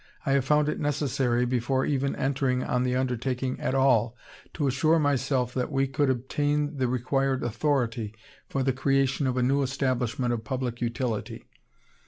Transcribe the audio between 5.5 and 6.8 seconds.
that we could obtain